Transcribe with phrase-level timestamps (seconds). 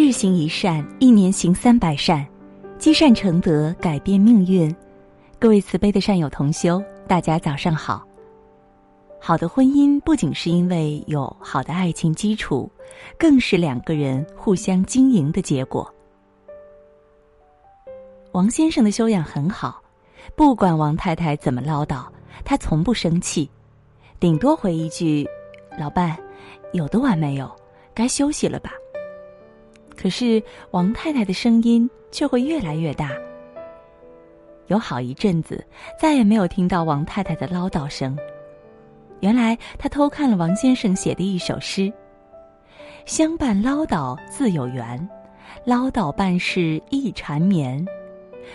[0.00, 2.24] 日行一善，一年行三百善，
[2.78, 4.72] 积善成德，改变命运。
[5.40, 8.06] 各位慈悲的善友同修，大家早上好。
[9.18, 12.70] 好的婚姻不仅是因为有好的爱情基础，
[13.18, 15.92] 更是两个人互相经营的结果。
[18.30, 19.82] 王先生的修养很好，
[20.36, 22.06] 不管王太太怎么唠叨，
[22.44, 23.50] 他从不生气，
[24.20, 25.26] 顶多回一句
[25.76, 26.16] ：“老伴，
[26.72, 27.50] 有的完没有？
[27.92, 28.70] 该休息了吧。”
[30.00, 33.10] 可是王太太的声音却会越来越大。
[34.68, 35.64] 有好一阵子，
[36.00, 38.16] 再也没有听到王太太的唠叨声。
[39.20, 41.92] 原来她偷看了王先生写的一首诗
[43.06, 45.08] ：“相伴唠叨自有缘，
[45.64, 47.84] 唠叨办事易缠绵。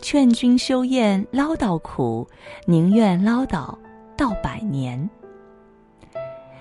[0.00, 2.28] 劝君休厌唠叨苦，
[2.66, 3.76] 宁愿唠叨
[4.16, 5.10] 到百年。”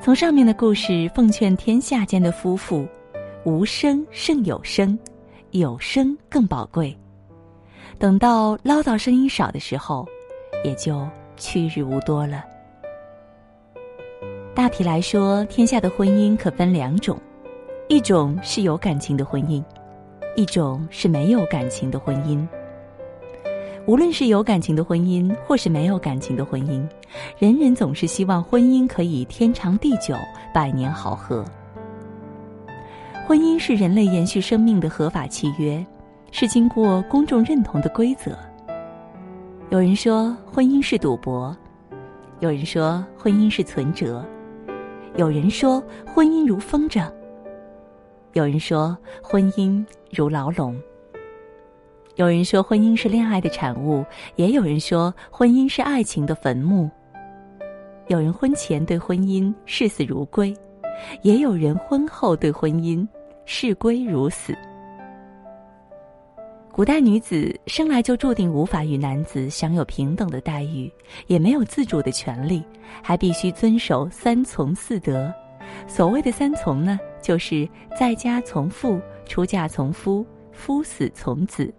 [0.00, 2.86] 从上面的故事奉劝天下间的夫妇。
[3.44, 4.98] 无声胜有声，
[5.50, 6.96] 有声更宝贵。
[7.98, 10.06] 等到唠叨声音少的时候，
[10.64, 12.42] 也就去日无多了。
[14.54, 17.18] 大体来说，天下的婚姻可分两种：
[17.88, 19.62] 一种是有感情的婚姻，
[20.36, 22.46] 一种是没有感情的婚姻。
[23.86, 26.82] 无论是有感情的婚姻，或是没有感情的婚姻，
[27.38, 30.16] 人人总是希望婚姻可以天长地久，
[30.54, 31.44] 百年好合。
[33.26, 35.84] 婚姻是人类延续生命的合法契约，
[36.30, 38.36] 是经过公众认同的规则。
[39.70, 41.56] 有人说婚姻是赌博，
[42.40, 44.22] 有人说婚姻是存折，
[45.16, 47.10] 有人说婚姻如风筝，
[48.34, 50.78] 有人说婚姻如牢笼。
[52.16, 54.04] 有人说婚姻是恋爱的产物，
[54.36, 56.90] 也有人说婚姻是爱情的坟墓。
[58.08, 60.54] 有人婚前对婚姻视死如归。
[61.22, 63.06] 也有人婚后对婚姻
[63.46, 64.56] 事归如死。
[66.72, 70.92] 古代女子生来就注定无法与男子享有平等的待遇，
[71.28, 72.64] 也没有自主的权利，
[73.00, 75.32] 还必须遵守三从四德。
[75.86, 81.72] 所谓的三从呢，就是在家从父，出嫁从夫，夫死从子。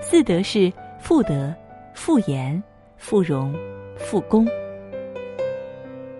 [0.00, 1.52] 四德是妇德、
[1.92, 2.62] 妇言、
[2.96, 3.52] 妇容、
[3.96, 4.46] 妇恭。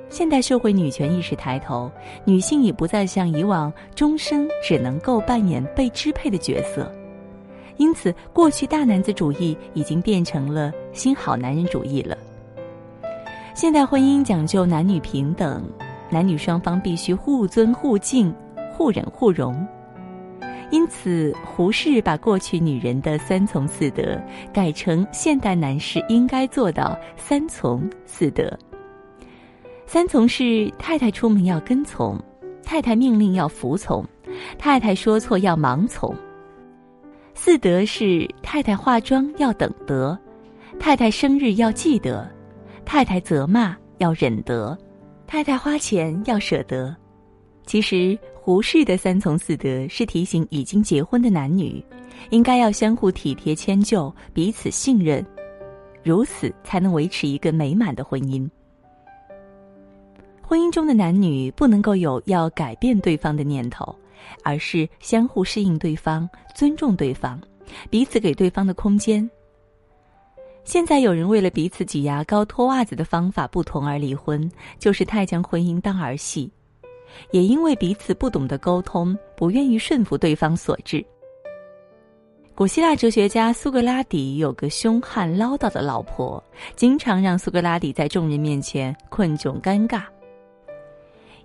[0.08, 1.90] 现代社会女权意识抬头，
[2.24, 6.90] 女性已不再像以往终生只能够扮演被支配的角色，
[7.76, 12.16] 因此过去大男子主义已经变成了新好男人主义了。
[13.52, 15.68] 现代婚姻讲究男女平等，
[16.08, 18.32] 男女双方必须互尊互敬、
[18.72, 19.66] 互忍互容，
[20.70, 24.18] 因此胡适把过去女人的三从四德
[24.52, 28.56] 改成现代男士应该做到三从四德。
[29.86, 32.20] 三从是太太出门要跟从，
[32.64, 34.04] 太太命令要服从，
[34.58, 36.12] 太太说错要盲从。
[37.34, 40.18] 四德是太太化妆要等得，
[40.80, 42.28] 太太生日要记得，
[42.84, 44.76] 太太责骂要忍得，
[45.24, 46.94] 太太花钱要舍得。
[47.64, 51.82] 其实胡适的三从四德是提醒已经结婚的男女，
[52.30, 55.24] 应该要相互体贴迁就，彼此信任，
[56.02, 58.48] 如此才能维持一个美满的婚姻。
[60.48, 63.92] 婚姻中的男女不能够有要改变对方的念头，
[64.44, 67.40] 而是相互适应对方、尊重对方，
[67.90, 69.28] 彼此给对方的空间。
[70.62, 74.48] 现在有人为了彼此挤牙膏、脱袜子的方法不同而离婚，
[74.78, 76.48] 就是太将婚姻当儿戏，
[77.32, 81.04] 也因为彼此不懂得沟通，不愿意顺服对方所致。
[82.54, 86.42] 古希腊哲学家苏格拉底有个凶悍唠叨的老婆，
[86.76, 90.04] 经常让苏格拉底在众人面前困窘尴尬。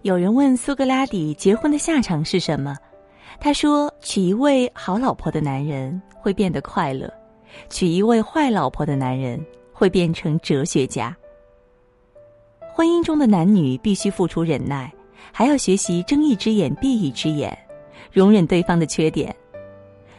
[0.03, 2.75] 有人问苏格拉底结婚的下场是什么，
[3.39, 7.11] 他说：“娶一位好老婆的男人会变得快乐，
[7.69, 9.39] 娶一位坏老婆的男人
[9.71, 11.15] 会变成哲学家。”
[12.73, 14.91] 婚姻中的男女必须付出忍耐，
[15.31, 17.55] 还要学习睁一只眼闭一只眼，
[18.11, 19.35] 容忍对方的缺点。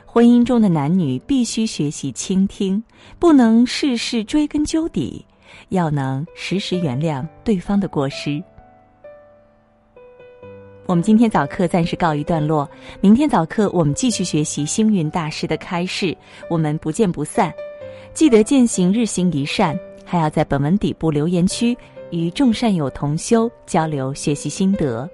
[0.06, 2.80] 婚姻中的男女必须学习倾听，
[3.18, 5.26] 不能事事追根究底，
[5.70, 8.40] 要能时时原谅对方的过失。
[10.84, 12.68] 我们今天早课暂时告一段落，
[13.00, 16.14] 明天早课我们继续学习星云大师的开示，
[16.50, 17.52] 我们不见不散。
[18.12, 21.76] 记得践行日行一善，还要在本文底部留言区
[22.10, 25.08] 与众善友同修交流学习心得。